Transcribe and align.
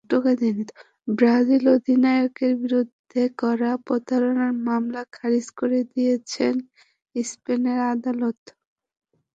Brazil 1.07 1.65
অধিনায়কের 1.75 2.53
বিরুদ্ধে 2.61 3.23
করা 3.41 3.71
প্রতারণার 3.85 4.53
মামলা 4.67 5.01
খারিজ 5.13 5.47
করে 5.59 5.79
দিয়েছেন 5.93 6.53
স্পেনের 7.15 7.79
আদালত। 7.93 8.39